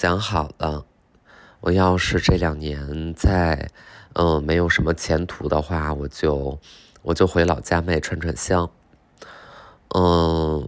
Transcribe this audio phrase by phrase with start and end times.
[0.00, 0.86] 想好了，
[1.60, 3.68] 我要是这两年在，
[4.14, 6.58] 嗯，没有什么前途的话，我就
[7.02, 8.70] 我就回老家卖串串香。
[9.94, 10.66] 嗯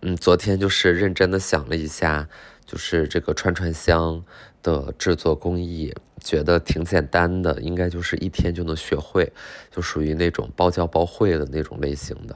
[0.00, 2.26] 嗯，昨天就是认真的想了一下，
[2.64, 4.24] 就是这个串串香
[4.62, 5.94] 的制作工艺，
[6.24, 9.30] 觉得挺简单的，应该就是一天就能学会，
[9.70, 12.34] 就属于那种包教包会的那种类型的。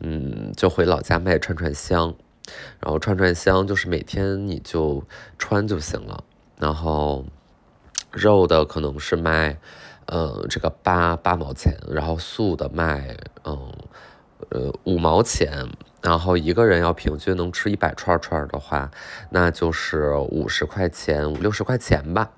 [0.00, 2.14] 嗯，就回老家卖串串香。
[2.80, 5.02] 然后串串香就是每天你就
[5.38, 6.24] 穿就行了，
[6.58, 7.24] 然后
[8.12, 9.58] 肉的可能是卖，
[10.06, 13.72] 呃，这个八八毛钱，然后素的卖，嗯，
[14.50, 15.68] 呃五毛钱，
[16.02, 18.90] 然后一个人要平均能吃一百串串的话，
[19.30, 22.30] 那就是五十块钱五六十块钱吧。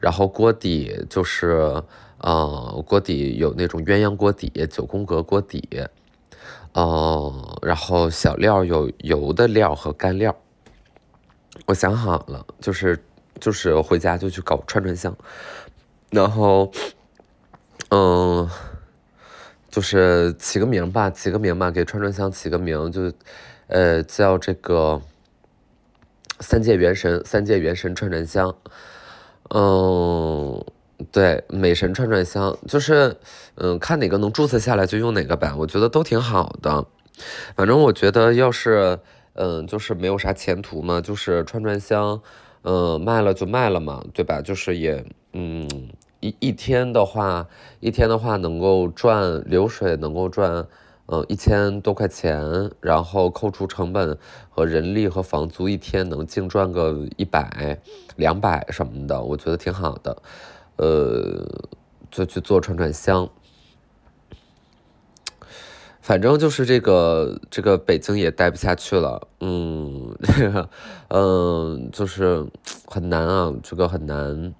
[0.00, 1.82] 然后锅底就是，
[2.18, 5.66] 呃，锅底有那种鸳鸯锅底、九宫格锅底。
[6.74, 10.34] 哦，然后小料有油的料和干料。
[11.66, 12.98] 我想好了，就是
[13.40, 15.16] 就是回家就去搞串串香，
[16.10, 16.70] 然后，
[17.90, 18.48] 嗯，
[19.70, 23.12] 就是起个名吧，起个名吧，给串串香起个名，就
[23.68, 25.00] 呃叫这个
[26.40, 28.54] 三界元神，三界元神串串香，
[29.50, 30.64] 嗯。
[31.10, 33.16] 对，美神串串香就是，
[33.56, 36.84] 嗯，看哪个能注册下来就用哪个吧，我觉得都挺好的。
[37.56, 38.98] 反正我觉得要是，
[39.34, 42.20] 嗯，就是没有啥前途嘛，就是串串香，
[42.62, 44.40] 嗯，卖了就卖了嘛，对吧？
[44.40, 45.68] 就是也，嗯，
[46.20, 47.48] 一一天的话，
[47.80, 50.66] 一天的话能够赚流水，能够赚，
[51.06, 54.16] 嗯，一千多块钱，然后扣除成本
[54.48, 57.78] 和人力和房租，一天能净赚个一百、
[58.16, 60.16] 两百什么的，我觉得挺好的。
[60.76, 61.46] 呃，
[62.10, 63.28] 就去做串串香，
[66.00, 70.16] 反正就是这个这个北京也待不下去了，嗯，
[71.08, 72.44] 嗯， 就是
[72.86, 74.52] 很难啊，这个很难，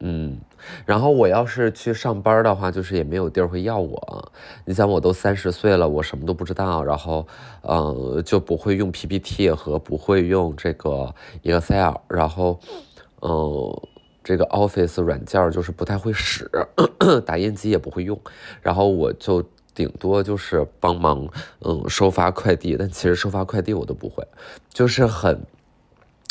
[0.00, 0.40] 嗯，
[0.86, 4.32] 然后我要是去上班的话，就是也没有地儿会要我，
[4.64, 7.26] 你想我都三十岁了，我什么都不知道，然后，
[7.62, 12.58] 嗯，就不会用 PPT 和不会用这个 Excel，然后，
[13.20, 13.89] 嗯。
[14.22, 16.50] 这个 Office 软件就是不太会使，
[17.24, 18.20] 打印机也不会用，
[18.60, 19.42] 然后我就
[19.74, 21.26] 顶多就是帮忙，
[21.60, 24.26] 嗯，收发快递，但其实收发快递我都不会，
[24.72, 25.40] 就是很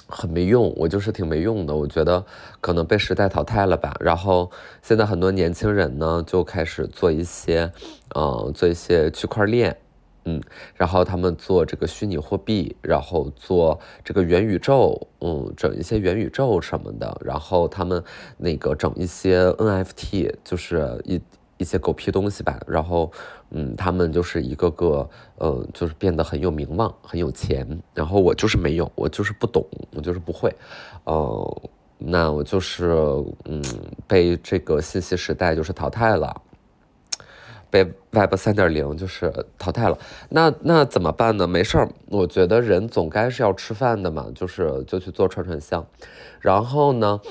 [0.07, 2.23] 很没用，我就是挺没用的，我觉得
[2.61, 3.95] 可能被时代淘汰了吧。
[3.99, 4.51] 然后
[4.81, 7.71] 现在很多年轻人呢就开始做一些，
[8.15, 9.77] 嗯，做一些区块链。
[10.25, 10.41] 嗯，
[10.75, 18.03] 然后他们做这个虚拟货币，然后做这个元宇宙，嗯，整一些元宇宙什么的，然后他们
[18.37, 21.21] 那个整一些 NFT，就是一
[21.57, 23.11] 一些狗屁东西吧，然后，
[23.51, 29.65] 嗯，他们就是一个个，呃，就是变得很有名望，很有钱，然后我就是没有，我就是不懂，
[29.95, 30.55] 我就是不会，
[31.03, 31.61] 呃，
[31.97, 32.93] 那我就是，
[33.45, 33.61] 嗯，
[34.07, 36.41] 被这个信息时代就是淘汰了。
[37.71, 39.97] 被 Web 三点零就是淘汰了，
[40.29, 41.45] 那那怎么办呢？
[41.45, 45.85] 没事儿，我觉得人总该是要吃饭的嘛，就是就去做串串香，
[46.39, 47.21] 然后呢，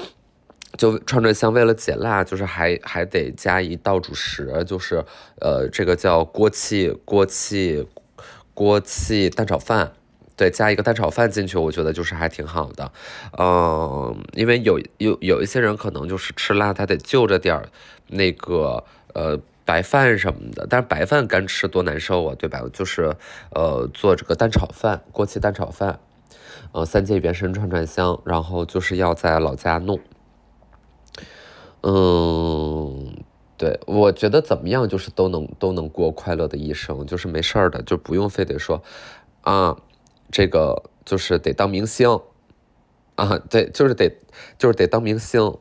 [0.76, 5.04] 就串串香为了解辣，就是还还得加一道主食，就是
[5.40, 7.88] 呃这个叫锅气锅气
[8.54, 9.92] 锅气蛋炒饭，
[10.36, 12.92] 对，加一个蛋炒饭进去，我觉得就是还挺好的，
[13.36, 17.68] 嗯，因为有有有一些人可能就是吃辣，他得就着点儿
[18.06, 18.84] 那个
[19.14, 19.36] 呃。
[19.68, 22.62] 白饭什么的，但是白饭干吃多难受啊，对吧？
[22.72, 23.14] 就是，
[23.54, 26.00] 呃，做这个蛋炒饭，过期蛋炒饭，
[26.72, 30.00] 呃，三界原神串串香，然后就是要在老家弄。
[31.82, 33.22] 嗯，
[33.58, 38.82] 对，我觉得怎么样，就是都能都能过快乐的一生，就是没事儿的，就不用非得说，
[39.42, 39.76] 啊，
[40.30, 42.18] 这个就是得当明星，
[43.16, 44.16] 啊，对，就是得
[44.56, 45.58] 就是得当明星。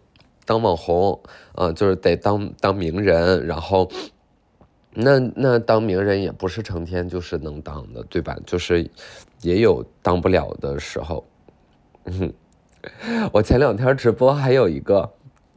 [0.48, 1.22] 当网红，
[1.56, 3.92] 呃，就是得当当名人，然后，
[4.94, 8.34] 那那当名人也不是成天就是能当的，对吧？
[8.46, 8.90] 就是
[9.42, 11.24] 也有当不了的时候。
[12.06, 12.34] 嗯，
[13.34, 15.08] 我前两天直播还有一个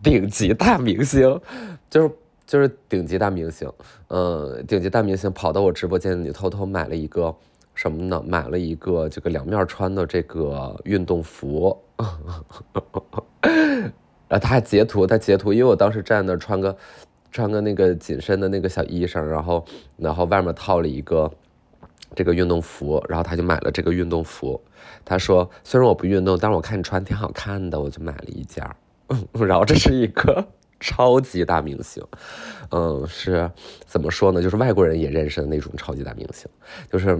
[0.03, 1.41] 顶级大明星，
[1.88, 2.11] 就是
[2.44, 3.73] 就是顶级大明星，
[4.09, 7.32] 嗯，顶级大明星跑到我直播间里偷偷买了一个
[7.76, 8.20] 什么呢？
[8.26, 11.81] 买了一个这个两面穿的这个运动服。
[14.31, 16.77] 然后他还截图，他截图，因为我当时站那穿个，
[17.32, 19.65] 穿个那个紧身的那个小衣裳，然后，
[19.97, 21.29] 然后外面套了一个
[22.15, 24.61] 这个运动服，然后他就买了这个运动服。
[25.05, 28.65] 他说，虽然我不运动，但是我看你穿挺好看的，我就买了一件。
[29.35, 30.47] 然后这是一个
[30.79, 32.00] 超级大明星，
[32.71, 33.50] 嗯，是
[33.85, 34.41] 怎么说呢？
[34.41, 36.49] 就是外国人也认识的那种超级大明星，
[36.88, 37.19] 就是。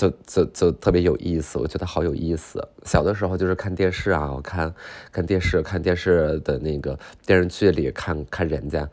[0.00, 2.66] 就就就特别有意思，我觉得好有意思。
[2.84, 4.74] 小的时候就是看电视啊，我看
[5.12, 8.88] 看电视，看电视的那个电视剧里看看人家。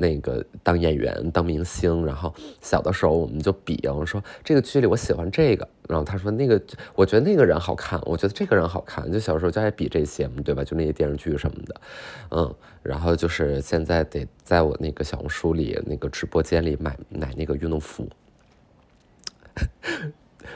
[0.00, 6.62] 那个当演员当明星，然后小的时候我们就比，我说这个剧里我喜欢这个，然后他说那个
[6.94, 10.62] 我觉得那个人好看，我觉得这个人好看，就小时候就爱比这些嘛，对吧？
[10.62, 11.80] 就那些电视剧什么的，
[12.30, 12.54] 嗯，
[12.84, 18.08] 然后就是现在得在我那个小红书里那个直播间里买买那个运动服。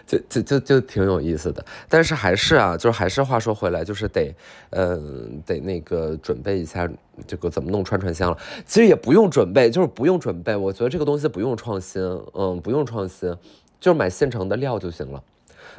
[0.06, 4.34] 就就就就挺有意思的，但是还是啊，就是还是话说回来，就是得，
[4.70, 6.88] 嗯，得那个准备一下
[7.26, 8.36] 这个怎么弄串串香了。
[8.66, 10.54] 其实也不用准备，就是不用准备。
[10.56, 12.02] 我觉得这个东西不用创新，
[12.34, 13.34] 嗯，不用创新，
[13.80, 15.22] 就是买现成的料就行了。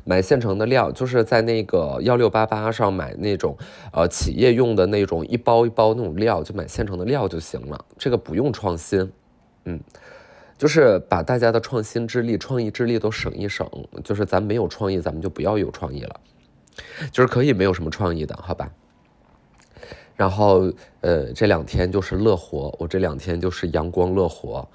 [0.06, 3.56] 买现成的料，就是在那个幺六八八上买那种，
[3.92, 7.86] 呃，企业用的那种一包一包那种料，就买现成的料就行了。
[7.98, 9.12] 这个不用创新，
[9.66, 9.80] 嗯。
[10.64, 13.70] 就是把大家的创新之力、创意之力都省一省，
[14.02, 16.16] 就是咱没有创意，咱们就不要有创意了，
[17.12, 18.72] 就是可以没有什么创意的，好吧？
[20.16, 20.72] 然后，
[21.02, 24.66] 呃，这两天就是乐活，我这两天就是阳光乐活，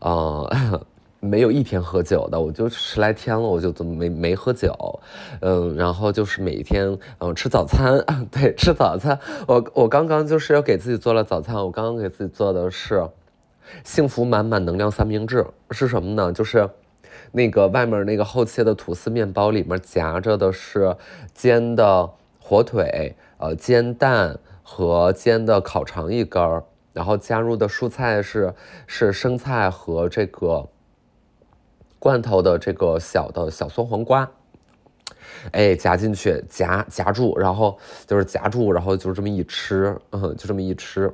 [0.00, 0.46] 啊，
[1.18, 5.00] 没有一天喝酒的，我就十来天了，我就怎么没没喝酒，
[5.40, 13.08] 嗯，然后就是每一天嗯吃早餐， 对，吃早餐，我我刚刚就是要给自己做了早餐，我刚刚给自己做的是。
[13.84, 16.32] 幸福满满能量三明治是什么呢？
[16.32, 16.68] 就是
[17.32, 20.96] 那个外面那个厚切的吐司面包里面夹着的是
[21.34, 22.10] 煎的
[22.40, 28.54] 火腿、呃煎蛋和煎的烤肠一根儿，然后加入的蔬菜是
[28.86, 30.68] 是生菜和这个
[31.98, 34.30] 罐头的这个小的小酸黄瓜，
[35.52, 41.12] 哎夹进去夹夹住，然后就是夹住，然后就这么一吃，嗯，就这么一吃。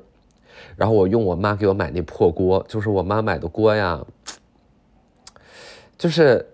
[0.76, 4.04] 然后我用我妈给我买那破锅，就是我妈买的锅呀，
[5.96, 6.46] 就是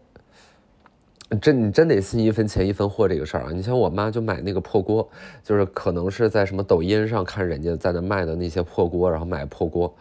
[1.41, 3.51] 真你真得信一分钱一分货这个事儿啊！
[3.53, 5.09] 你像我妈就买那个破锅，
[5.43, 9.95] 就是可能是在什么抖音上看人家在那卖的那些破锅，然后买破锅，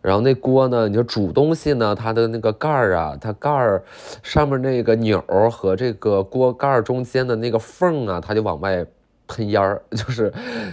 [0.00, 3.82] 然后那锅呢，你说煮东西呢，它的那个盖儿啊，它盖儿
[4.22, 8.86] 上面那个钮和这个锅盖中间的那个缝啊，它就往外。
[9.26, 10.32] 喷烟儿 就是，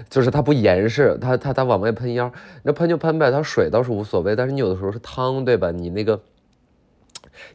[0.10, 2.32] 就是它不严实，它它它往外喷烟儿，
[2.64, 5.72] 那喷就喷呗，它水倒是无所谓，但是你有的时候是汤，对吧？
[5.72, 6.20] 你那个，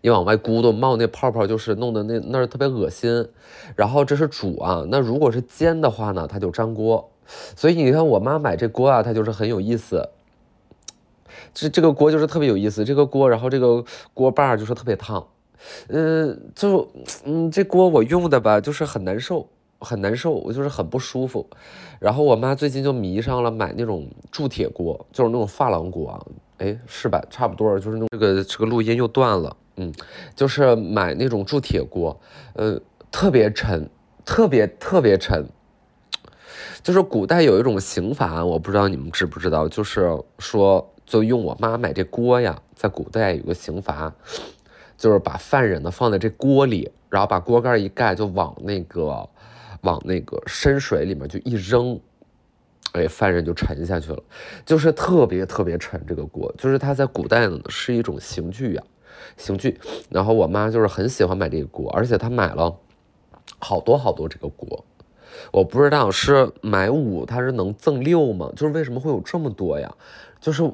[0.00, 3.28] 你往外咕嘟冒那泡泡，就是弄得那那儿特别恶心。
[3.74, 7.10] 然后这是煮啊，那如果是煎的话呢，它就粘锅。
[7.56, 10.08] 所以你看我妈买这锅啊，它就是很有意思。
[11.52, 13.84] 这这个锅就是特别有意思，这个锅，然后这个
[14.14, 15.26] 锅把就是特别烫，
[15.88, 16.88] 嗯，就
[17.24, 19.48] 嗯这锅我用的吧，就是很难受。
[19.78, 21.48] 很难受，我就是很不舒服。
[21.98, 26.20] 然后我妈最近就迷上了买那种铸铁锅，就是那种珐琅锅啊，
[26.58, 27.22] 哎，是吧？
[27.30, 29.92] 差不多就是那这个这个录音又断了，嗯，
[30.34, 32.18] 就是买那种铸铁锅，
[32.54, 32.80] 呃，
[33.10, 33.88] 特别沉，
[34.24, 35.46] 特别特别沉。
[36.82, 44.14] 就是古代有一种刑罚，我不知道你们知不知道，就是说，就用我妈买这锅呀，在古代有个刑罚，
[44.96, 49.28] 就是把犯人呢放在这锅里，然后把锅盖一盖，就往那个。
[49.86, 51.98] 往那个深水里面就一扔，
[52.92, 54.20] 哎，犯人就沉下去了，
[54.64, 56.04] 就是特别特别沉。
[56.06, 58.82] 这个锅就是它在古代呢是一种刑具呀，
[59.36, 59.78] 刑具。
[60.10, 62.76] 然后我妈就是很喜欢买这个锅，而且她买了
[63.60, 64.84] 好多好多这个锅。
[65.52, 68.50] 我不知道是买五它是能赠六吗？
[68.56, 69.94] 就是为什么会有这么多呀？
[70.40, 70.68] 就是，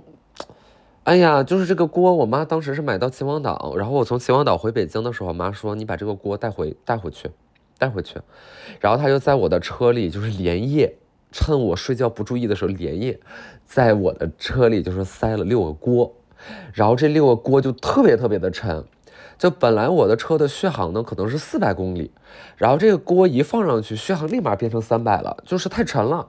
[1.04, 7.31] 哎呀，就是这个锅，我妈当时是买到秦皇岛，然后我从秦皇岛回北京的时候，我妈说你把这个锅带回带回去。
[7.83, 8.21] 带回去，
[8.79, 10.95] 然后他就在我的车里，就是连夜，
[11.33, 13.19] 趁我睡觉不注意的时候，连夜
[13.67, 16.15] 在我的车里就是塞了六个锅，
[16.73, 18.85] 然后这六个锅就特别特别的沉，
[19.37, 22.12] 就本来我的车的续航呢可能是四百公里，
[22.57, 26.29] 然后这个锅一放上去，续航立马变成三百了，就是太沉了，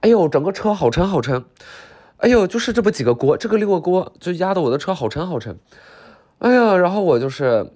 [0.00, 1.44] 哎呦，整个车好沉好沉，
[2.16, 5.58] 哎呦，就是这么几个锅，这个六个锅就压得我的车好沉好沉，
[6.38, 7.70] 哎呀，然后我就是。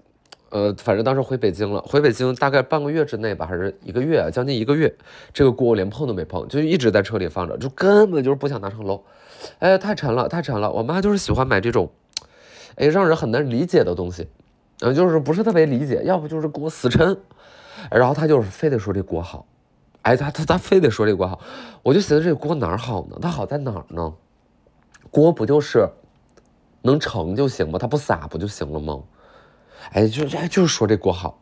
[0.55, 4.95] 呃，反正当时回北京了，回北京大概半个月之内吧，还是一个月，将近一个月，
[5.33, 9.03] 这个锅我连碰都没碰，就一直在车里放着，就根本就是不想拿上楼。
[9.59, 10.71] 哎，太沉了，太沉了。
[10.71, 11.91] 我妈就是喜欢买这种，
[12.77, 14.29] 哎，让人很难理解的东西，
[14.79, 17.19] 嗯，就是不是特别理解，要不就是锅死沉，
[17.91, 19.45] 然后她就是非得说这锅好，
[20.03, 21.41] 哎，她她她非得说这锅好，
[21.83, 23.19] 我就寻思这锅哪儿好呢？
[23.21, 24.15] 它好在哪儿呢？
[25.11, 25.89] 锅不就是
[26.83, 27.77] 能盛就行吗？
[27.77, 29.03] 它不洒不就行了吗？
[29.93, 31.41] 哎，就哎，就是说这锅好，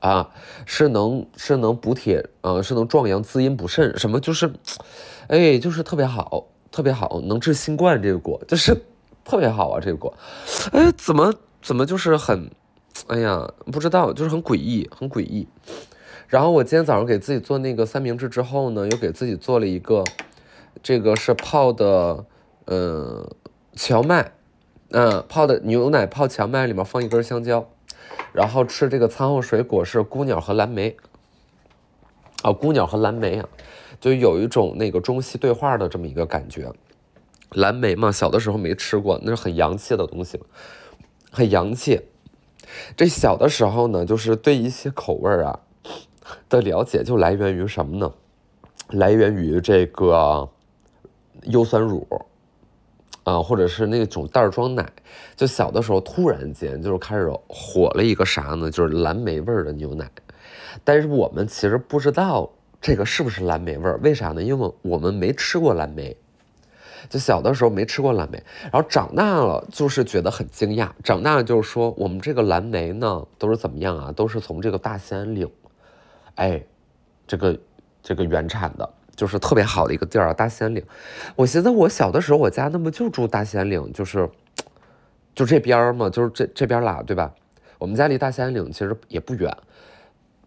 [0.00, 0.30] 啊，
[0.66, 4.52] 是能是能补铁，呃，是能壮阳滋阴补肾，什么就是，
[5.28, 8.00] 哎，就是特别好，特别好，能治新冠。
[8.02, 8.74] 这个锅就是
[9.24, 10.12] 特别好啊，这个锅，
[10.72, 11.32] 哎，怎么
[11.62, 12.50] 怎么就是很
[13.08, 15.46] 哎呀，不知道，就是很诡异，很诡异。
[16.26, 20.02] 然后我今天早上给自己做那个三明治之后呢，又给自己做了一个，
[20.82, 22.24] 这个是泡的，
[22.64, 23.30] 呃，
[23.74, 24.32] 荞麦，
[24.90, 27.68] 嗯，泡的牛奶泡荞麦里面放一根香蕉，
[28.32, 30.96] 然后吃这个餐后水果是姑鸟和蓝莓，
[32.42, 33.48] 啊，姑鸟和蓝莓啊，
[34.00, 36.72] 就有一种那个中西对话的这么一个感觉。
[37.50, 40.40] 蓝莓嘛，小的时候没吃过，那是很洋气的东西，
[41.30, 42.00] 很洋气。
[42.96, 45.60] 这小的时候呢，就是对一些口味啊
[46.48, 48.12] 的了解，就来源于什么呢？
[48.88, 50.48] 来源于这个
[51.44, 52.06] 优酸乳
[53.24, 54.88] 啊，或者是那种袋装奶。
[55.34, 58.70] 就小的时候，突然间就是开始火了一个啥呢？
[58.70, 60.08] 就是蓝莓味的牛奶。
[60.84, 62.48] 但是我们其实不知道
[62.80, 64.42] 这个是不是蓝莓味为啥呢？
[64.42, 66.16] 因为我们没吃过蓝莓。
[67.10, 70.88] 就小的时候没吃过蓝莓，然后长大了就是觉得很惊讶。
[71.02, 74.10] 长大了就是说，我们这个蓝莓呢都是怎么样啊？
[74.10, 75.46] 都是从这个大兴安岭，
[76.36, 76.64] 哎，
[77.26, 77.58] 这个
[78.02, 80.82] 这个原产的，就是特别好的一个地儿啊，大兴安岭。
[81.36, 84.28] 我寻思我小的时候我家那不就住大兴安岭，就是
[85.34, 87.32] 就这边儿嘛，就是这这边啦，对吧？
[87.78, 89.54] 我们家离大兴安岭其实也不远，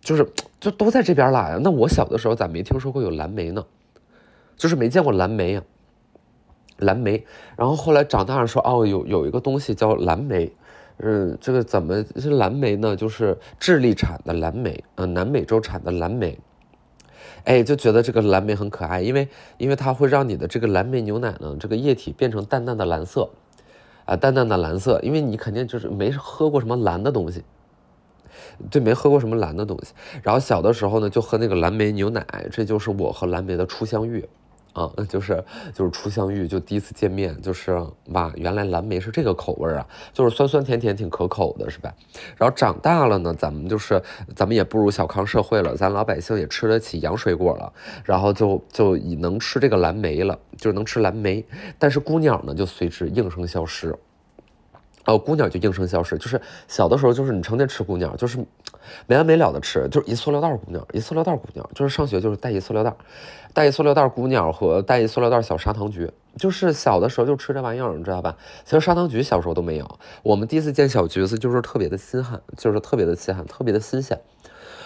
[0.01, 0.27] 就是
[0.59, 1.59] 就都在这边啦呀。
[1.61, 3.65] 那我小的时候咋没听说过有蓝莓呢？
[4.55, 5.61] 就是没见过蓝莓呀。
[6.77, 7.25] 蓝莓，
[7.57, 10.51] 然后后来长大了说哦，有有一个东西叫蓝莓，
[10.97, 12.95] 嗯，这个怎么是蓝莓呢？
[12.95, 16.37] 就是智利产的蓝莓，嗯，南美洲产的蓝莓，
[17.47, 23.29] 哎，就觉得这个蓝莓很可爱，因为因为它会让你的这个蓝莓牛奶呢，这个液体变成淡淡的蓝色，
[24.03, 27.45] 啊，淡淡的蓝色，因为你肯定就是没喝过什么蓝的东西，
[28.69, 34.27] 对，没喝过什么蓝的东西，然后小的时候呢，就喝那个蓝莓牛奶，这就是我和蓝莓的初相遇。
[34.77, 35.43] 啊，就是
[35.73, 41.91] 就是初相遇，就第一次见面，就是哇，原来蓝莓是这个口味啊，就是酸酸甜甜，挺可口的，是吧？
[42.37, 43.99] 然后长大了呢，咱们就是
[44.35, 51.43] 咱们也步入小康社会了，咱老百姓也吃得起洋水果了，然后就就已能吃这个蓝莓了，就是能吃蓝莓，
[51.79, 53.95] 但是姑娘呢就随之应声消失。
[55.07, 58.37] 哦，姑鸟就应声消失，就是小的时候，就是你成天吃姑鸟，就是
[59.07, 62.93] 没完没了的吃，就是一塑料袋姑鸟，一塑料袋姑鸟，就是上学就是带一塑料袋，
[63.53, 68.35] 带一塑料袋姑鸟和带一塑料袋小砂糖橘，就是小的时候就吃这玩意儿，你知道吧？
[68.65, 74.19] 其实砂糖橘小时候都没有，我们第一次见小橘子就是特别的稀罕，就是特别的稀罕，特别的新鲜。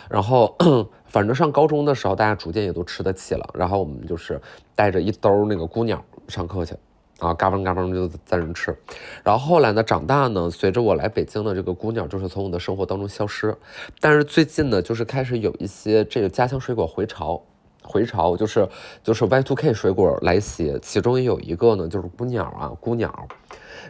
[0.08, 0.56] 然后
[1.08, 4.40] 反正上高中的时候，大家逐渐也都吃得起了，然后我们就是
[4.76, 6.76] 带着一兜那个姑鸟上课去。
[7.22, 8.76] 啊，嘎嘣嘎嘣就在那吃，
[9.24, 13.56] 然后后来呢，长大呢，随着我来北京的这个姑鸟，就是从我的生活当中消失。
[14.00, 17.44] 但是最近呢，就是开始有一些这个家乡水果回潮，
[17.84, 18.68] 回潮就是
[19.04, 23.28] 就是 Y2K 水果来袭，其中也有一个呢，就是姑鸟啊，姑鸟。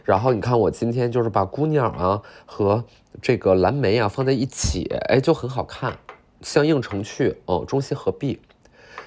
[0.03, 2.83] 然后你看我今天就是把姑鸟啊和
[3.21, 5.97] 这个蓝莓啊放在一起，哎，就很好看，
[6.41, 8.41] 相映成趣哦，中西合璧。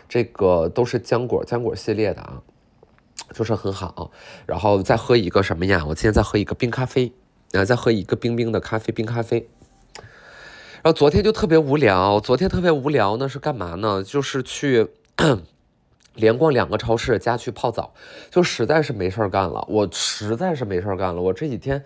[0.08, 2.40] 这个都是浆果，浆果系列的啊。
[3.32, 4.10] 就是很好，
[4.46, 5.84] 然后再喝一个什么呀？
[5.88, 7.12] 我今天再喝一个冰咖啡，
[7.52, 9.48] 然后再喝一个冰冰的咖啡，冰咖啡。
[10.82, 14.02] 然后昨天就特别无聊，昨天特别无聊呢，是干嘛呢？
[14.02, 14.88] 就是去
[16.14, 17.94] 连逛两个超市加去泡澡，
[18.30, 19.64] 就实在是没事儿干了。
[19.68, 21.22] 我实在是没事儿干了。
[21.22, 21.82] 我这几天，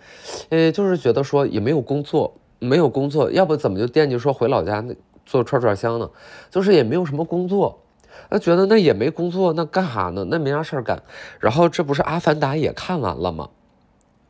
[0.49, 4.93] 呃，就是觉得说也没有工作，没有工作，要不怎么就惦记说回老家那
[5.25, 6.09] 做串串香呢？
[6.51, 7.81] 就是也没有什么工作。
[8.29, 10.25] 那觉得那也没工作，那干啥呢？
[10.29, 11.01] 那没啥事儿干。
[11.39, 13.49] 然后这不是《阿凡达》也看完了吗？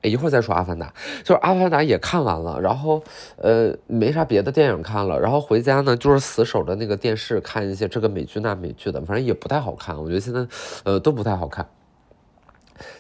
[0.02, 0.88] 一会儿再说《阿凡达》，
[1.24, 2.58] 就是《阿凡达》也看完了。
[2.62, 3.04] 然后，
[3.36, 5.20] 呃，没啥别的电影看了。
[5.20, 10.02] 然后回家呢，就是死守着那个电视看一些这个美剧那美剧的，反正也不太好看。
[10.02, 10.48] 我觉得现在，
[10.86, 11.68] 呃，都不太好看。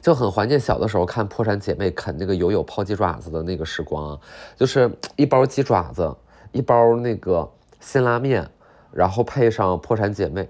[0.02, 4.20] 就很怀念小的时候看《破产姐妹》啃那个友友泡鸡爪子的那个时光啊，
[4.58, 6.14] 就是一包鸡爪子，
[6.52, 8.46] 一包那个辛拉面，
[8.92, 10.42] 然后配上《破产姐妹》。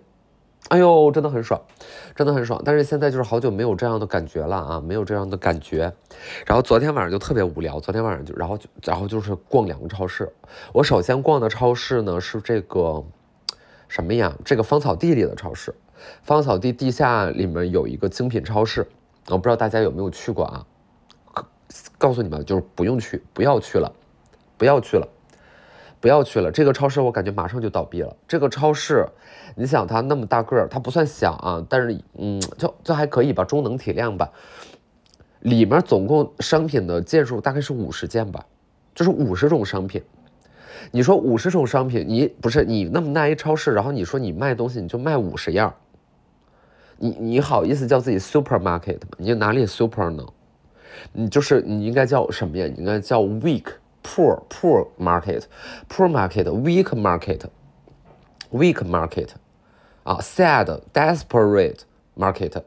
[0.70, 1.60] 哎呦，真的很爽，
[2.16, 2.62] 真的很爽。
[2.64, 5.92] 但是现在就是好久没有这样的感觉了啊，没有这样的感觉。
[6.46, 10.32] 然后昨天晚上就特别无聊，昨天晚上就然后就然后就是逛两个超市。
[10.72, 13.04] 我首先逛的超市呢是这个
[13.88, 14.36] 什么呀？
[14.46, 15.74] 这个芳草地里的超市，
[16.22, 18.88] 芳草地地下里面有一个精品超市，
[19.28, 20.66] 我不知道大家有没有去过啊？
[21.98, 23.92] 告诉你们，就是不用去，不要去了，
[24.56, 25.08] 不要去了。
[26.02, 28.16] 不要去了，这个超市我感觉马上就倒闭了。
[28.28, 29.06] 这个超市，
[29.56, 34.30] 你想它那么大个儿，它不算小啊，但是嗯，就就还可以吧，中等体量吧。
[35.42, 38.46] 里面总共商品的件数大概是五十件吧，
[38.96, 40.02] 就是五十种商品。
[40.92, 45.74] 你说五十种商品，你不是你那么大一超市，然后你说你卖东西你就卖五十样，
[46.98, 49.18] 你你好意思叫自己 supermarket 吗？
[49.18, 50.26] 你哪里 super 呢？
[51.12, 52.66] 你就是你应该叫什么呀？
[52.68, 53.66] 你应该叫 week。
[54.09, 55.45] poor poor market
[55.89, 57.43] poor market weak market
[58.51, 59.31] weak market
[60.03, 61.81] 啊，sad desperate
[62.17, 62.63] market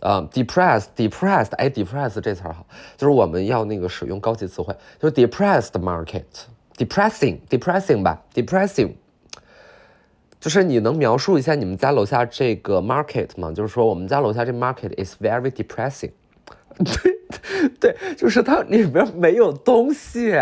[0.00, 6.24] 啊，depressed depressed 哎，depressed 这词儿好，就是我们要那个使用高级词汇，就是 depressed market
[6.76, 8.94] depressing depressing 吧，depressing。
[10.40, 13.52] 就是你能描述一下你们家楼下这个 market 吗？
[13.52, 16.12] 就是说我们家楼下这 market is very depressing。
[16.78, 17.18] 对
[17.78, 20.32] 对，就是它里边没有东西，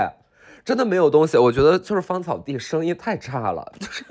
[0.63, 1.37] 真的没有东西。
[1.37, 4.05] 我觉得就是芳草地生意太差了，就是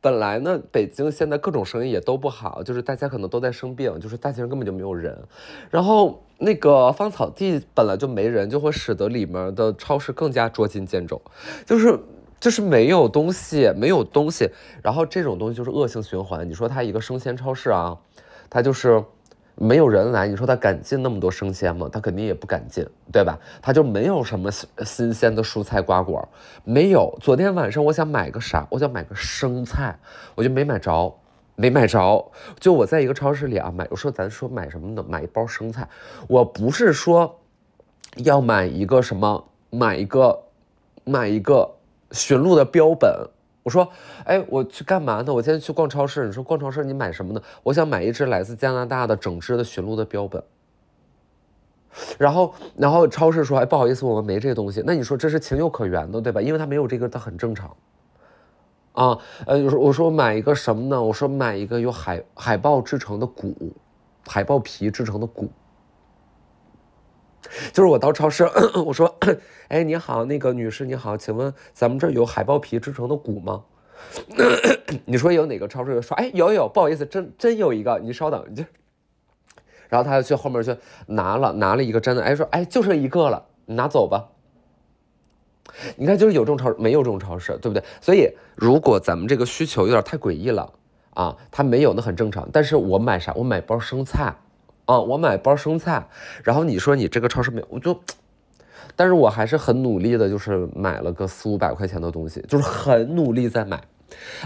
[0.00, 5.16] 本来呢，北京现在各种生意也都不好，就是大家可能都在生病，就是大街上根本就没有人。
[5.70, 11.20] 然后那个芳草地本来就没人，就会使得里面的超市更加捉襟见肘，
[11.64, 11.98] 就是。
[12.38, 14.50] 就是没有东西，没有东西，
[14.82, 16.46] 然后这种东西就是恶性循环。
[16.46, 17.96] 你说它一个生鲜超市啊，
[18.50, 19.02] 它就是
[19.58, 21.88] 没有人来，你说他敢进那么多生鲜吗？
[21.90, 23.38] 他肯定也不敢进，对吧？
[23.62, 24.50] 他就没有什么
[24.84, 26.28] 新鲜的蔬菜瓜果，
[26.62, 27.16] 没有。
[27.22, 28.66] 昨天晚上我想买个啥？
[28.70, 29.98] 我想买个生菜，
[30.34, 31.12] 我就没买着，
[31.54, 32.30] 没买着。
[32.60, 35.04] 就我在一个超市里啊买，我说咱说买什么呢？
[35.08, 35.88] 买一包生菜。
[36.28, 37.40] 我不是说
[38.16, 40.38] 要买一个什么，买一个，
[41.04, 41.72] 买一个。
[42.12, 43.10] 驯鹿的标本，
[43.66, 43.88] 我说，
[44.24, 45.34] 哎，我去干嘛呢？
[45.34, 46.24] 我今天去逛超市。
[46.24, 47.42] 你说逛超市，你买什么呢？
[47.64, 50.40] 我想买一只来自加拿大的整只的驯鹿的标本。
[52.16, 54.84] 然后，然后超市说，哎，不好意思，我们没这东西。
[54.86, 56.40] 那你说这是情有可原的，对吧？
[56.40, 57.74] 因为它没有这个，它很正常。
[58.92, 59.18] 啊，
[59.48, 61.02] 呃，我说，我说买一个什么呢？
[61.02, 63.72] 我说买一个由海海豹制成的鼓，
[64.28, 65.50] 海豹皮制成的鼓。
[67.72, 68.48] 就是我到超市，
[68.86, 69.16] 我说，
[69.68, 73.64] 哎，你好，那个女士你好，请问咱们这儿有海豹皮制成的鼓吗？
[75.06, 78.64] 你说有哪个超市有说，哎，有有，不好意思，真真有一个，你稍等，就，
[79.88, 80.76] 然后他就去后面去
[81.06, 84.28] 拿了，拿了一个真的，哎，说，哎，就剩一个了，你拿走吧。
[85.96, 87.82] 你看，就是有这种超市，没有这种超市，对不对？
[88.00, 90.72] 所以，如果咱们这个需求有点太诡异了
[91.14, 92.48] 啊，它没有那很正常。
[92.52, 93.32] 但是我买啥？
[93.34, 94.34] 我买包生菜。
[94.86, 96.08] 啊，我买包生菜，
[96.42, 98.00] 然后你说你这个超市没有，我就，
[98.96, 103.82] 但是我还是很努力的，就是买了个四五百块钱的东西，就是很努力在买，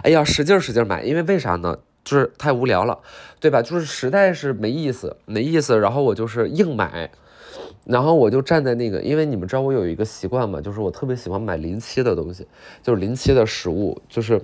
[0.02, 1.78] 哎呀，使劲使劲买，因为为啥呢？
[2.02, 2.98] 就是太无聊了，
[3.40, 3.60] 对吧？
[3.60, 7.10] 就是实在是没意思，没意思，然后我就是硬买，
[7.84, 12.48] 然后我就站在那个，因为你们知道我有一个习惯嘛，就是我特别喜欢买临期的东西，
[12.82, 14.40] 就是临期的食物，就是，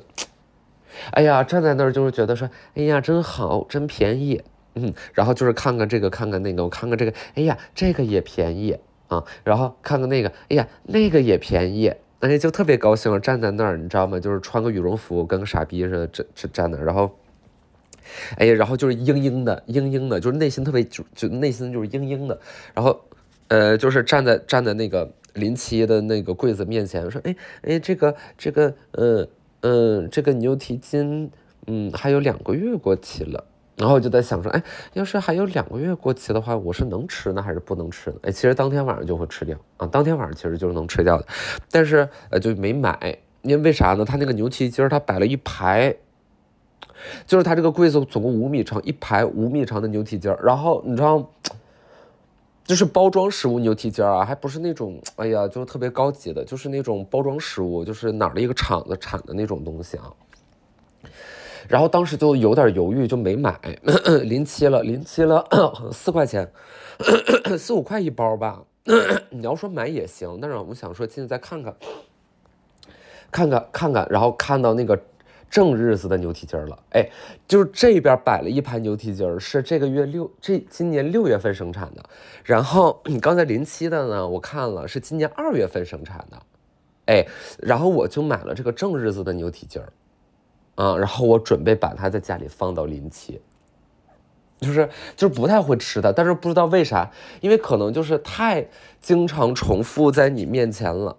[1.13, 4.43] 哎呀，站在那儿就是觉得说，哎呀，真好，真便宜。
[4.77, 8.77] 嗯，然后就是看看这个，看看那个，我看看这个，哎呀，这个也便宜
[9.09, 14.21] 啊，然后看看那个，哎呀，那个也便宜，哎，就特别高兴，站在那儿，你知道吗？
[14.21, 17.11] 就是穿个羽绒服，跟个傻逼似的，站站站那儿，然后，
[18.37, 22.39] 哎呀，然后就是嘤嘤的，嘤嘤的，就是内心特别就就内心就是嘤嘤的，
[22.75, 23.01] 然后，
[23.49, 29.27] 呃，就是站在站在那个林奇的那个柜子面前，说，哎哎，这个这个，嗯
[29.63, 31.31] 嗯，这个牛蹄筋，
[31.67, 33.45] 嗯，还有两个月过期了。
[33.77, 34.63] 然后我就在想说，哎，
[34.95, 38.17] 要是还有两个月过期的话，我是能吃呢还是不能吃呢？
[38.23, 41.27] 哎，其实当天晚上就会吃掉啊，当天晚上其实就是能吃掉的，
[41.71, 44.05] 但是呃就没买，因为为啥呢？
[44.05, 45.95] 他那个牛蹄筋儿，他摆了一排，
[47.27, 51.31] 就是他这个柜子总共五米长，一排五米长的牛蹄筋儿，然后你知道，
[52.65, 60.11] 就是包装食物牛蹄筋儿啊，还不是那种，哎呀，就是特别高级的，就是那种包装食物，就是哪儿的一个厂子产的那种东西啊。
[61.69, 63.59] 然后当时就有点犹豫，就没买，
[64.25, 65.45] 临期了，临期了，
[65.93, 66.51] 四块钱，
[67.59, 68.63] 四五块一包吧。
[69.31, 71.75] 你要说买也行，但是我们想说进去再看看，
[73.33, 74.97] 看看看看，然后看到那个
[75.51, 77.11] 正日子的牛蹄筋了，哎，
[77.49, 82.05] 就是这边摆了一排牛蹄筋，是这个月六，这今年六月份生产的。
[82.45, 86.43] 然后你刚才临期的呢，我看了是今年二月份生产的，
[87.07, 87.27] 哎，
[87.59, 89.93] 然后我就买了这个正日子的牛蹄筋儿。
[90.77, 93.41] 啊，然后我准备把它在家里放到临期，
[94.61, 97.11] 就是就是不太会吃的，但是不知道为啥，
[97.41, 98.67] 因为可能就是太
[99.01, 101.17] 经常重复在你面前了，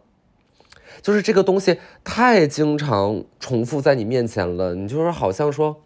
[1.02, 5.84] 就是这个东西太经常重复在你面前了，你就是好像说，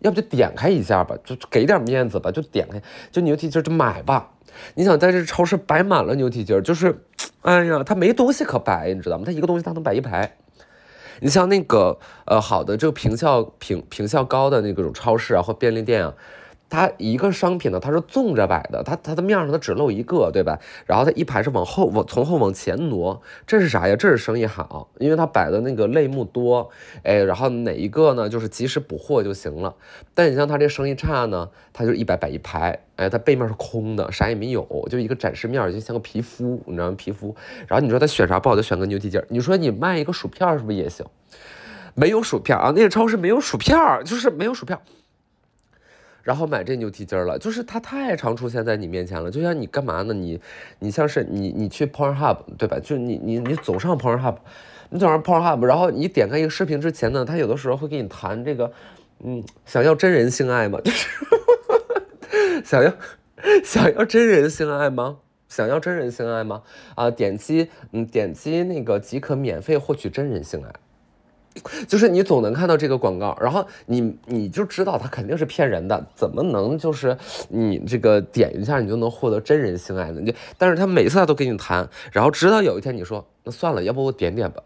[0.00, 4.32] 要不就点开一下吧，就给点面子吧，就点开，就牛蹄筋就买吧。
[4.74, 7.04] 你想在这超市摆满了牛蹄筋，就是，
[7.42, 9.24] 哎呀，它没东西可摆，你知道吗？
[9.26, 10.36] 它一个东西它能摆一排。
[11.24, 16.12] 你像那个呃好的这个平效平平效高的那种超市啊或便利店啊，
[16.74, 20.58] 它一个商品呢，它是纵着摆的，它它的面上它只露一个，对吧？
[20.86, 23.94] 然后它一排是往后往从后往前挪，这是啥呀？
[23.94, 26.68] 这是生意好，因为它摆的那个类目多，
[27.04, 29.76] 哎，然后哪一个呢，就是及时补货就行了。
[30.14, 36.96] 但你像它这生意差呢，它就一摆摆一排，哎，它背面是空的，啥也没有，就一个展示面，就像个皮肤，你知道吗？
[36.98, 37.36] 皮肤。
[37.68, 39.26] 然后你说他选啥不好，就选个牛蹄筋儿。
[39.28, 41.06] 你说你卖一个薯片是不是也行？
[41.94, 44.76] 没有薯片啊，那个超市没有薯片，就是没有薯片。
[46.24, 49.30] 然后买这牛蹄筋了，就是它太常出现在你面前了。
[49.30, 50.14] 就像你干嘛呢？
[50.14, 50.40] 你，
[50.78, 52.78] 你像是你，你去 Pornhub 对吧？
[52.82, 54.36] 就你，你，你走上 Pornhub，
[54.88, 58.72] 你走上 Pornhub，然后你点开一个视频之前呢，他有的时候会给你谈这个，
[59.22, 60.80] 嗯，想要真人性爱吗？
[60.82, 61.08] 就是
[62.64, 62.92] 想要，
[63.62, 65.18] 想要真人性爱吗？
[65.46, 66.62] 想要真人性爱吗？
[66.94, 70.72] 啊，点击，嗯，点击那个即可免费获取真人性爱。
[71.86, 77.16] 就是你总能看到这个广告，然后你你就知道它肯定是骗人的，怎么能就是
[77.48, 80.20] 你这个点一下你就能获得真人性爱呢？
[80.22, 84.62] 就但是他每次他都跟你谈，然后直到有一天你说那算了，要不我点点吧，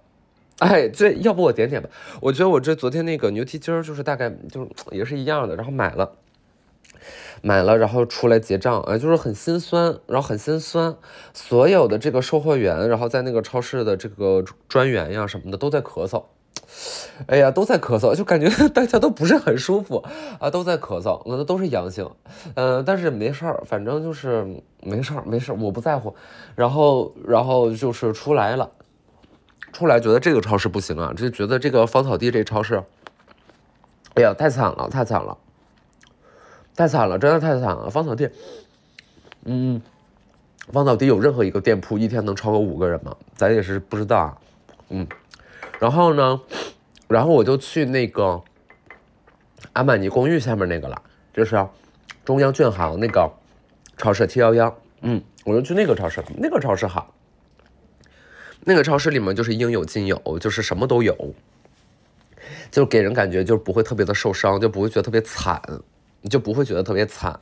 [0.61, 1.91] 哎，这要不我点点吧？
[2.23, 6.13] 我觉得我这昨天那个牛蹄筋儿就是大概就是也是一样的，然后买了，
[7.43, 10.97] 买了，然后出来结账，哎，就是很心酸，然后很心酸，
[11.35, 16.25] 所有的这个售货员，然后在那个超市的这个专员呀什么的都在咳嗽。
[17.27, 20.05] 哎呀，都在咳嗽，就感觉 大家都不是很舒服
[20.39, 22.09] 啊，都在咳嗽，那都是阳性，
[22.55, 24.47] 嗯，但是没事儿，反正就是
[24.83, 26.15] 没事儿，没事儿，我不在乎。
[26.55, 28.71] 然后，然后就是出来了，
[29.73, 32.83] 出来觉得这个超市不行啊，就觉得这个芳草地这超市，
[34.15, 35.37] 哎呀，太惨了，太惨了，
[36.77, 37.89] 太惨了，真的太惨了。
[37.91, 38.31] 芳草地，
[39.45, 39.81] 嗯，
[40.71, 43.17] 芳草地有任何一个店铺一天能超过五个人吗？
[43.35, 44.39] 咱也是不知道啊，
[44.91, 45.07] 嗯。
[45.79, 46.41] 然后呢，
[47.07, 48.43] 然后我就去那个
[49.73, 51.67] 阿玛尼公寓下面那个了，就是
[52.25, 53.31] 中央券行那个
[53.97, 57.15] 超市 T 幺幺，嗯，我就去那个超市，那个超市好，
[58.65, 61.35] 那个超市里面就是应有尽有，就是什么都有，
[62.71, 65.63] 就给人感觉就是不会特别的受伤，就不会觉得特别惨。
[66.21, 67.39] 你就不会觉得特别惨。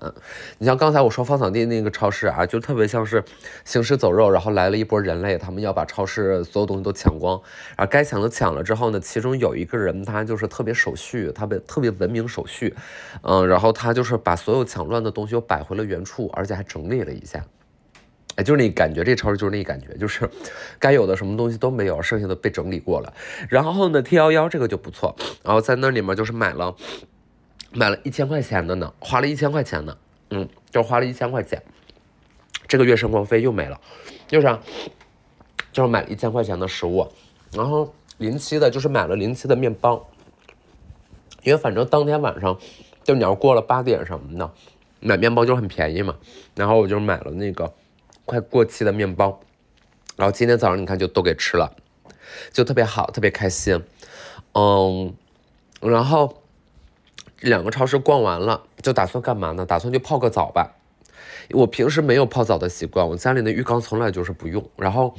[0.59, 3.25] 你像刚才我说芳草地那个超市啊，就特别像是
[3.65, 7.41] 行尸走肉，然后来了一波人类，他们要把超市所有东西都抢光，
[7.77, 12.75] 然后该抢的抢了之后呢，其中有一个人他就是特别守序，特别特别文明守序，
[13.23, 17.43] 嗯，然后他就是把所有抢乱的东西又摆回了原处，而且还整理了一下，
[18.35, 20.29] 哎，就是那感觉，这超市就是那感觉，就是
[20.79, 23.13] 该有的什么东西都没有，剩下的被整理过了。
[23.49, 26.77] 然后呢，T 幺幺这个就不错，然后在那里面就是买了。
[27.77, 29.99] 买了一千块钱的呢，花了一千块钱呢，
[30.31, 31.63] 嗯，就花了一千块钱，
[32.67, 33.79] 这个月生活费又没了，
[34.27, 34.59] 就是
[35.73, 37.07] 就是买了一千块钱的食物，
[37.53, 40.09] 然后临期的就是买了临期的面包，
[41.43, 42.59] 因为反正当天晚上
[43.05, 44.51] 就你要过了八点什么的，
[45.01, 46.17] 买面包就很便宜嘛，
[46.55, 47.75] 然后我就买了那个
[48.25, 49.39] 快过期的面包，
[50.17, 51.77] 然后今天早上你看就都给吃了，
[52.55, 53.85] 就特别好，特别开心，
[54.55, 55.15] 嗯，
[55.83, 56.43] 然后。
[57.41, 59.67] 两个超市逛完了，就打算干嘛呢？
[59.67, 60.77] 打算去泡个澡吧。
[61.51, 64.69] 我平时没有泡澡的习惯，我家里的浴缸从来就是不用。
[64.77, 65.15] 然后，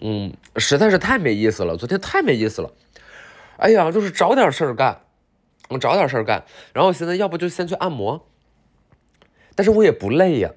[0.00, 2.72] 嗯，实在是太没意思了，昨天太没意思了。
[3.58, 5.02] 哎呀，就是找点事儿干，
[5.68, 6.44] 我找点事儿干。
[6.72, 8.26] 然后我现在要不就先去按摩，
[9.54, 10.50] 但是我也不累呀，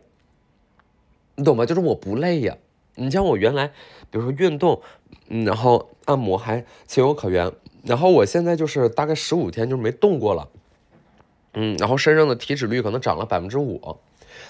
[1.36, 1.66] 你懂吗？
[1.66, 2.58] 就是我不累呀。
[2.96, 3.68] 你像我原来，
[4.10, 4.82] 比如说运动，
[5.28, 7.52] 嗯，然后按摩还情有可原。
[7.84, 10.50] 然后我现在就是大概十五天就没动过了。
[11.56, 13.98] 嗯，然后身上的体脂率可能涨了百分之五，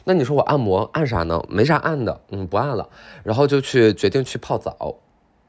[0.06, 1.46] 那你说我按摩按啥呢？
[1.48, 2.89] 没啥按的，嗯，不按了，
[3.24, 4.96] 然后就去决定去泡澡，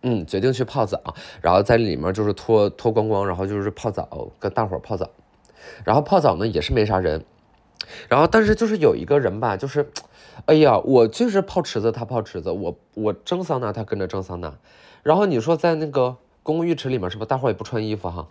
[0.03, 1.01] 嗯，决定去泡澡，
[1.41, 5.09] 然后在里面就是脱脱光光，然后就是泡澡，跟大伙泡澡，
[5.85, 7.25] 然后泡澡呢也是没啥人，
[8.09, 9.91] 然后但是就是有一个人吧，就是，
[10.45, 14.55] 哎呀，我就是泡池子，他泡池子，我我蒸桑拿，他跟着蒸桑拿，
[15.03, 16.19] 然后你说在那个。
[16.47, 18.25] 公共浴池里面是不大伙也不穿衣服哈？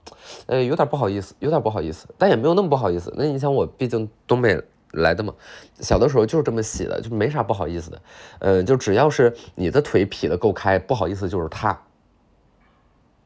[0.45, 3.13] 呃，有点不好意思，有点不好意思，但也没有那么不好意思。
[3.17, 4.57] 那你想我毕竟东北
[4.91, 5.33] 来的嘛，
[5.81, 8.01] 小的时候就是这么洗的，就没啥不好意思的。
[8.39, 11.77] 呃，就只要是你的腿劈的够开，不好意思就是他。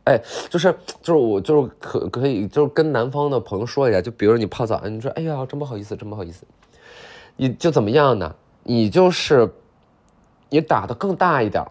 [0.06, 6.48] 哎，就是就是我就是可可以就是跟南方的朋友说一下，就比如你泡澡，你说哎呀真不好意思，真不好意思，
[7.38, 8.36] 你就怎么样呢？
[8.64, 9.54] 你就是
[10.50, 11.64] 你打的更大一点，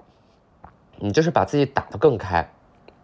[0.99, 2.49] 你就是把自己打的更开。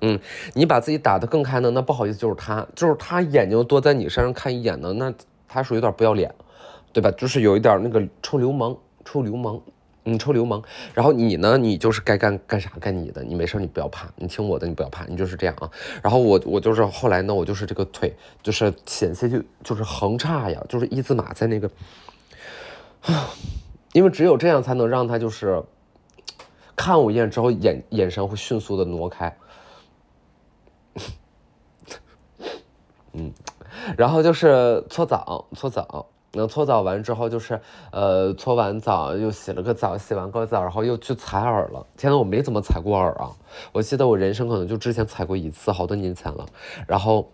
[0.01, 0.19] 嗯，
[0.55, 5.13] 你把自己打得更开呢，那不好意思，就是他，就是他眼睛多在你身上看一眼呢，那
[5.49, 6.35] 他属于有点不要脸，
[6.93, 7.11] 对吧？
[7.13, 9.59] 就是有一点那个臭流氓，臭流氓，
[10.03, 10.63] 你臭流氓。
[10.93, 15.71] 然后你呢，你就是该干干啥干你的，你没事你不要怕，你听我的，你不要怕，你就是这样啊。
[16.03, 21.71] 然后我我就是后来呢，我就是这个腿就是险些就就是横叉呀，就是一字马在那个，
[23.95, 25.63] 因为只有这样才能让他就是
[26.77, 29.35] 看我一眼之后眼眼神会迅速的挪开。
[33.13, 33.33] 嗯，
[33.97, 37.61] 然后就是搓澡，搓澡，那搓澡完之后就是，
[37.93, 41.87] 呃，搓完澡又洗了个澡，洗完个澡，然后又去采耳了。
[41.97, 43.31] 天呐，我没怎么采过耳啊！
[43.73, 46.45] 我记得我人生可能就之前采过一次，好多年前了。
[46.89, 47.31] 然后，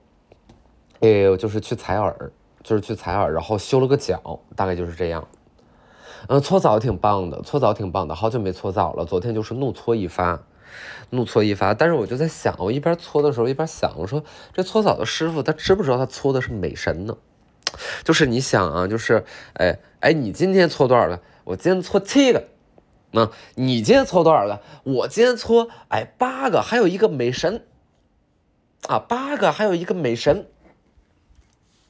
[1.01, 2.31] 哎，就是去采耳，
[2.63, 5.27] 就是去采耳，然后修了个脚，大概就是这样。
[6.29, 9.07] 嗯，搓澡挺棒的，搓澡挺棒的，好久没搓澡了。
[9.07, 10.43] 昨天就是怒搓一发。
[11.11, 17.17] 怒搓一发，但是我就在想，我一边搓的时候一边想，我说这搓澡的师傅他知不知道他搓的是美神呢？
[18.03, 21.21] 就是你想啊，就是哎哎，你今天搓多少个？
[21.45, 22.49] 我今天搓七个。
[23.13, 24.61] 那你今天搓多少个？
[24.83, 27.65] 我今天搓哎八个，还有一个美神
[28.89, 30.47] 啊，八个还有一个美神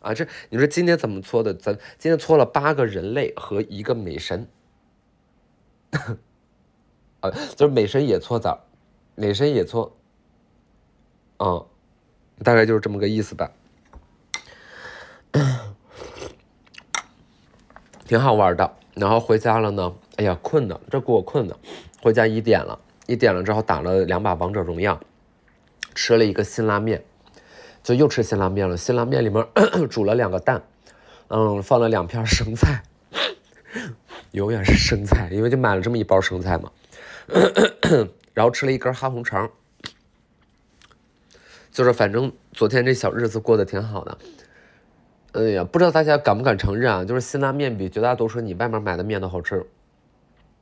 [0.01, 0.13] 啊。
[0.13, 1.55] 这你说今天怎么搓的？
[1.55, 4.49] 咱今天搓了八个人类和一个美神
[7.21, 8.67] 啊，就是美神也搓澡。
[9.21, 9.95] 美神也错，
[11.41, 11.67] 嗯，
[12.43, 13.53] 大概就是这么个意思吧，
[18.07, 18.79] 挺好玩的。
[18.95, 21.55] 然后回家了呢，哎呀，困的，这给我困的。
[22.03, 24.99] 回家一点了，一点了之后打了两把王者荣耀，
[25.95, 27.05] 吃了一个辛拉面，
[27.83, 28.75] 就又吃辛拉面了。
[28.75, 29.47] 辛拉面里面
[29.91, 30.63] 煮了两个蛋，
[31.29, 32.83] 嗯，放了两片生菜，
[34.33, 36.73] 永远是生菜，因为就买了这么一包生菜嘛。
[38.35, 39.51] 然后吃了一根哈红肠，
[41.71, 44.19] 就是反正昨天这小日子过得挺好的。
[45.33, 47.05] 哎呀，不知道大家敢不敢承认啊？
[47.05, 49.65] 就是辛拉面比绝大多数你外面买的面都好吃。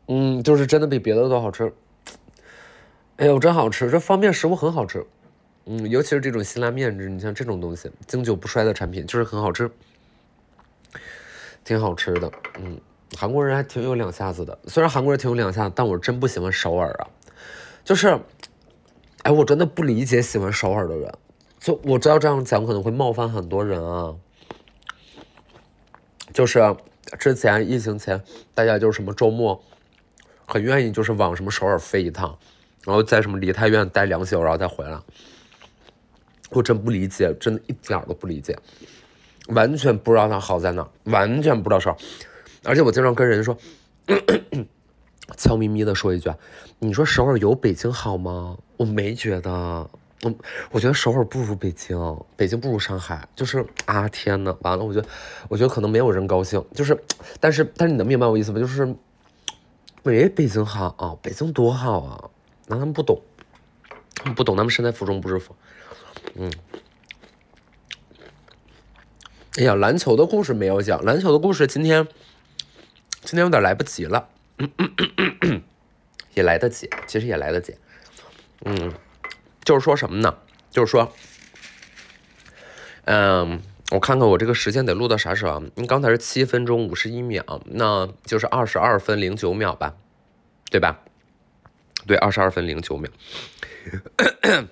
[0.08, 1.72] 嗯，就是真的比别的都好吃。
[3.16, 3.90] 哎呦，真好吃！
[3.90, 5.04] 这方便食物很好吃。
[5.64, 9.70] 嗯，尤其是这种辛拉面，你像这种东西经久不衰的产品，就是很好吃，
[11.64, 12.30] 挺好吃的。
[12.58, 12.80] 嗯，
[13.16, 14.58] 韩国人还挺有两下子的。
[14.66, 17.08] 虽然韩国人挺有两下子，但我真不喜欢首尔啊。
[17.88, 18.20] 就是，
[19.22, 21.10] 哎，我真的不理解喜欢首尔的人。
[21.58, 24.14] 就我知道这样讲可能会冒犯很多人啊。
[26.34, 26.76] 就是
[27.18, 28.22] 之前疫情前，
[28.52, 29.64] 大家就是什么周末，
[30.44, 32.38] 很愿意就是往什么首尔飞一趟，
[32.84, 35.00] 然后在什么梨泰院待两宿，然后再回来。
[36.50, 38.54] 我真不理解，真的一点都不理解，
[39.46, 41.96] 完全不知道它好在哪，完全不知道事儿。
[42.64, 43.56] 而且我经常跟人说。
[45.36, 46.32] 悄咪咪的说一句，
[46.78, 48.56] 你说首尔有北京好吗？
[48.76, 49.50] 我没觉得，
[50.22, 50.34] 我
[50.70, 51.96] 我觉得首尔不如北京，
[52.36, 55.08] 北京不如上海，就是啊天呐，完了，我觉得，
[55.48, 56.98] 我觉得可能没有人高兴，就是，
[57.40, 58.58] 但是但是你能明白我意思吗？
[58.58, 58.94] 就是
[60.02, 62.30] 没北京好啊，北京多好啊，
[62.66, 63.20] 那他们不懂，
[64.14, 65.54] 他们不懂，他们身在福中不知福，
[66.34, 66.50] 嗯，
[69.58, 72.06] 哎呀，篮球的故事没有讲，篮球的故事今天
[73.22, 74.28] 今天有点来不及了。
[76.34, 77.74] 也来得及，其实也来得及。
[78.64, 78.92] 嗯，
[79.64, 80.38] 就是说什么呢？
[80.70, 81.12] 就是说，
[83.04, 85.62] 嗯，我看看我这个时间得录到啥时候？
[85.76, 89.94] 你刚才是七分钟五十一秒，那就是二十二分零九秒吧，
[90.70, 91.00] 对吧？
[92.06, 93.10] 对，二十二分零九秒。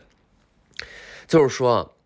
[1.27, 1.96] 就是说，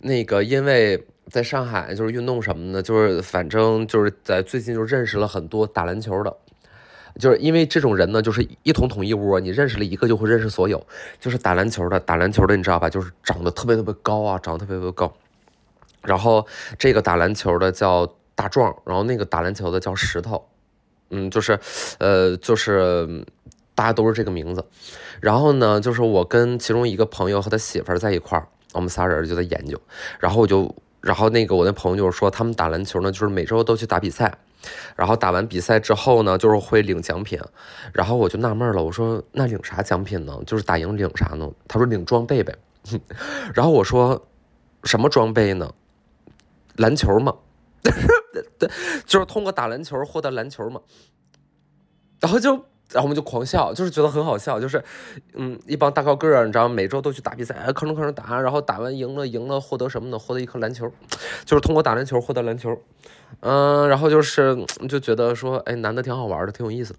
[0.00, 6.36] 那个因为在上海，就是运动什么的，就是反正就是在最近就认识了很多打篮球的。
[7.18, 10.84] 就是因为这种人呢，就是一桶桶一窝，你认识了一个就会认识所有。
[11.20, 12.88] 就是打篮球的，打篮球的你知道吧？
[12.88, 15.12] 就是长得特别特别高啊，长得特别特别高。
[16.02, 16.46] 然后
[16.78, 20.46] 这个打篮球的叫大壮，然后那个打篮球的叫石头。
[21.10, 21.58] 嗯，就是，
[21.98, 23.24] 呃，就是
[23.74, 24.64] 大家都是这个名字。
[25.20, 29.80] 然后呢，就是我跟其中一个朋友和他媳妇在一块儿，我们仨人就在研究。
[30.20, 34.38] 然后我就，然后那个我那朋友就是说，他们打篮球呢，就是每周都去打比赛。
[34.96, 37.38] 然后打完比赛之后呢，就是会领奖品，
[37.92, 40.38] 然后我就纳闷了，我说那领啥奖品呢？
[40.46, 41.50] 就是打赢领啥呢？
[41.66, 42.56] 他说领装备呗。
[43.54, 44.26] 然后我说
[44.84, 45.72] 什么装备呢？
[46.76, 47.34] 篮球嘛，
[48.58, 48.68] 对，
[49.04, 50.80] 就是通过打篮球获得篮球嘛。
[52.20, 52.52] 然后就，
[52.92, 54.82] 然后我们就狂笑，就是觉得很好笑，就是，
[55.34, 60.18] 嗯，一帮大高个儿，你知道，每周都去打比赛，吭哧吭哧打，然后打完赢了，赢了获得什么呢？
[60.18, 60.90] 获得一颗篮球，
[61.44, 62.80] 就是通过打篮球获得篮球。
[63.40, 64.56] 嗯，然后就是
[64.88, 66.94] 就觉得说，哎，男的挺好玩的，挺有意思。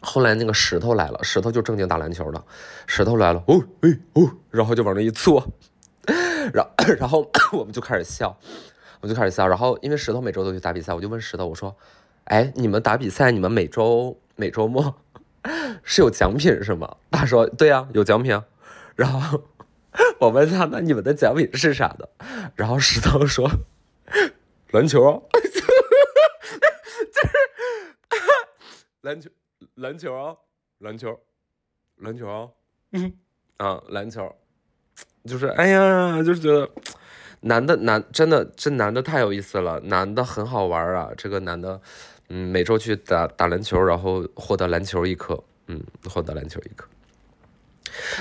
[0.00, 2.42] 后来那个石头来了，石头就正经打篮球的。
[2.86, 5.46] 石头来了，哦，哎，哦，然后就往那一坐，
[6.52, 6.66] 然
[6.98, 8.36] 然后我们就开始笑，
[9.00, 9.46] 我就开始笑。
[9.46, 11.76] 然后因为石头每周都去打比赛，我就问石头，我说，
[12.24, 14.92] 哎，你们打比赛，你们每周每每周末
[15.84, 16.96] 是有奖品是吗？
[17.12, 18.42] 他说对呀，有奖品。
[18.96, 19.40] 然后
[20.18, 22.08] 我问他，那你们的奖品是啥的？
[22.56, 23.48] 然后石头说
[24.72, 25.50] 篮球啊， 就
[27.20, 27.26] 是
[29.02, 29.30] 篮球，
[29.74, 30.36] 篮球啊，
[30.78, 31.20] 篮球，
[31.96, 32.48] 篮球啊，
[32.92, 33.12] 嗯
[33.58, 34.34] 啊，篮球，
[35.24, 36.70] 就是哎呀，就是觉得。
[37.44, 41.10] 男的男真的这男的太有意思了，男的很好玩啊！
[41.16, 41.80] 这个男的，
[42.28, 46.86] 嗯，每周去打打篮球，然后获得篮球一颗，嗯，获得篮球一颗。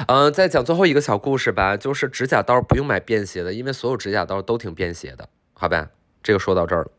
[0.07, 5.91] 嗯，再讲最后一个小故事吧，就是指甲刀不用买便携的，因为所有指甲刀都挺便携的，好吧？
[6.23, 6.91] 这个说到这儿了。